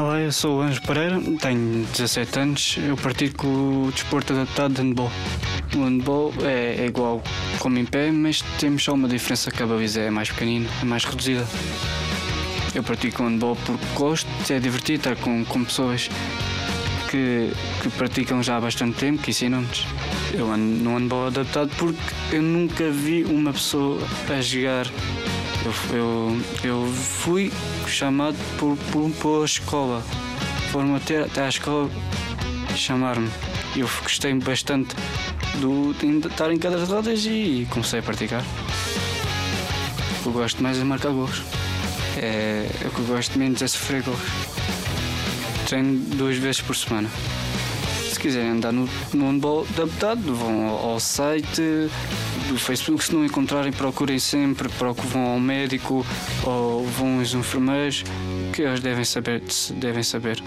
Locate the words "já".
18.42-18.56